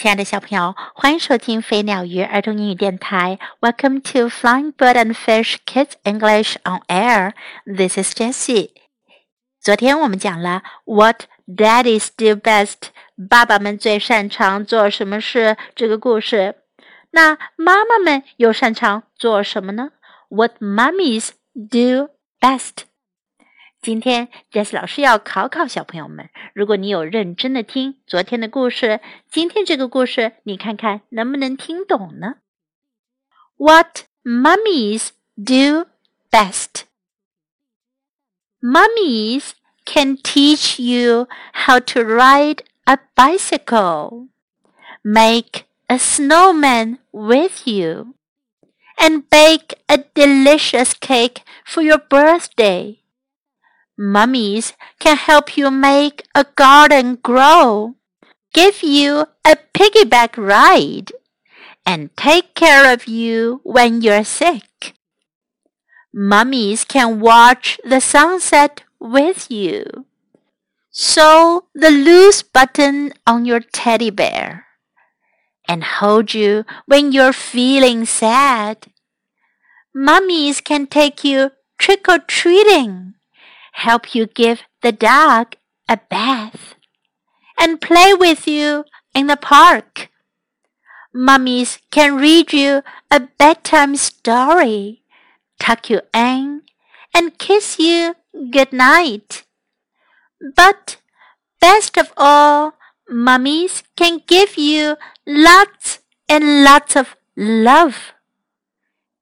[0.00, 3.38] 亲爱的小朋友，欢迎收听飞鸟鱼儿童英语电台。
[3.60, 7.34] Welcome to Flying Bird and Fish Kids English on Air.
[7.66, 8.70] This is Jessie.
[9.60, 12.76] 昨天我们讲了 What Daddies do best，
[13.28, 16.54] 爸爸们最擅长做什么事这个故事。
[17.10, 19.90] 那妈妈们又擅长做什么呢
[20.30, 22.08] ？What mummies do
[22.40, 22.84] best。
[23.81, 28.99] 今天 Jess 老师要考考小朋友们，如果你有认真的听昨天的故事，
[29.29, 32.37] 今天这个故事你看看能不能听懂呢？
[33.57, 35.85] What mummies do
[36.31, 36.85] best?
[38.59, 39.51] Mummies
[39.85, 44.29] can teach you how to ride a bicycle,
[45.03, 48.15] make a snowman with you,
[48.97, 52.97] and bake a delicious cake for your birthday.
[54.02, 57.96] Mummies can help you make a garden grow,
[58.54, 61.12] give you a piggyback ride,
[61.84, 64.94] and take care of you when you're sick.
[66.14, 70.06] Mummies can watch the sunset with you.
[70.90, 74.64] Sew the loose button on your teddy bear
[75.68, 78.86] and hold you when you're feeling sad.
[79.94, 83.09] Mummies can take you trick or treating
[83.72, 85.56] help you give the dog
[85.88, 86.74] a bath,
[87.58, 90.08] and play with you in the park.
[91.12, 95.02] Mummies can read you a bedtime story,
[95.58, 96.62] tuck you in,
[97.12, 98.14] and kiss you
[98.50, 99.44] good night.
[100.56, 100.98] But
[101.60, 102.74] best of all,
[103.08, 104.96] mummies can give you
[105.26, 108.12] lots and lots of love.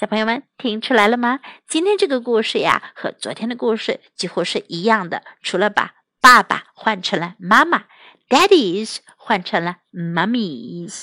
[0.00, 1.40] 小朋友们听出来了吗？
[1.68, 5.92] 今天这个故事呀，和昨天的故事几乎是一样的，除了把
[6.22, 7.84] 爸爸换成了妈妈
[8.26, 11.02] ，daddies 换成了 mummies。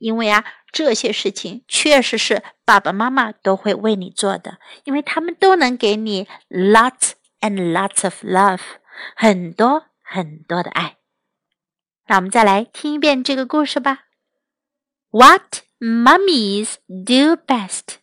[0.00, 8.60] 因为啊，这些事情确实是爸爸妈妈都会为你做的，因为他们都能给你 lots and lots of love，
[9.14, 10.96] 很多很多的爱。
[12.08, 14.06] 那我们再来听一遍这个故事吧。
[15.10, 17.98] What mummies do best?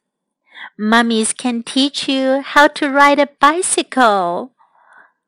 [0.79, 4.53] Mummies can teach you how to ride a bicycle,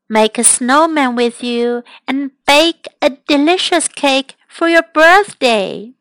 [0.09, 5.95] make a snowman with you, and bake a delicious cake for your birthday.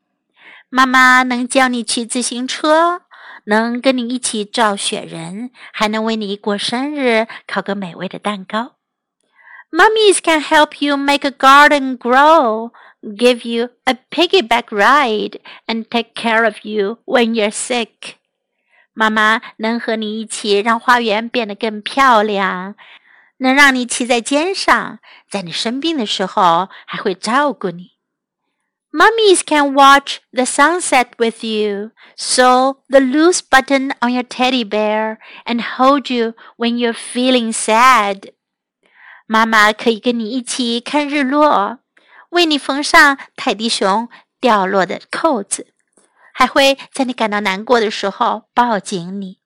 [0.69, 3.01] 妈妈能教你骑自行车，
[3.45, 8.75] 能跟你一起造雪人，还能为你过生日烤个美味的蛋糕。
[9.71, 16.43] Mummies can help you make a garden grow, give you a piggyback ride, and take care
[16.43, 18.15] of you when you're sick.
[18.94, 22.76] 妈妈能和你一起让花园变得更漂亮，
[23.38, 27.90] 能让你骑在肩上，在你生病的时候还会照顾你。
[28.92, 35.60] Mummies can watch the sunset with you, sew the loose button on your teddy bear, and
[35.60, 38.32] hold you when you're feeling sad.
[39.26, 41.80] 妈妈可以跟你一起看日落，
[42.28, 44.08] 为你缝上泰迪熊
[44.40, 45.73] 掉落的扣子。
[46.34, 49.38] 还会在你感到难过的时候抱紧你。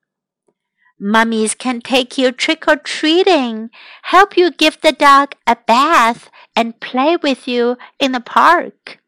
[0.98, 3.70] Mummies can take you trick or treating,
[4.02, 6.22] help you give the dog a bath,
[6.54, 8.98] and play with you in the park.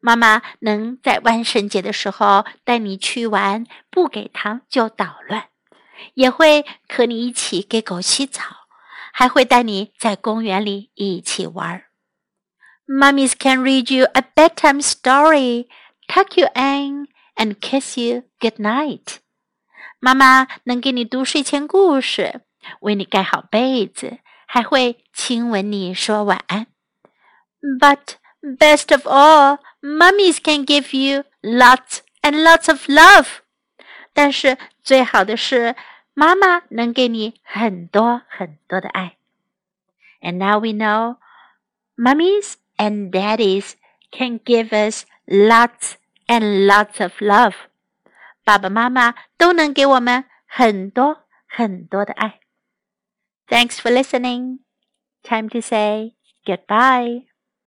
[0.00, 5.44] 妈妈能在万圣节的时候带你去玩，不给糖就捣乱，
[6.14, 8.42] 也会和你一起给狗洗澡，
[9.12, 11.84] 还会带你在公园里一起玩。
[12.88, 15.68] Mummies can read you a bedtime story,
[16.09, 19.17] tuck you in, and kiss you good night。
[19.99, 22.41] 妈妈能给你读睡前故事，
[22.81, 26.67] 为你盖好被子，还会亲吻你说晚安。
[27.79, 33.27] But best of all, mummies can give you lots and lots of love。
[34.13, 35.75] 但是最好的是，
[36.13, 39.17] 妈妈能给你很多很多的爱。
[40.21, 41.17] And now we know,
[41.97, 43.73] mummies and daddies
[44.11, 45.95] can give us lots
[46.29, 47.55] and lots of love.
[48.43, 52.39] 爸爸妈妈都能给我们很多很多的爱。
[53.47, 54.59] Thanks for listening.
[55.23, 57.28] Time to say goodbye.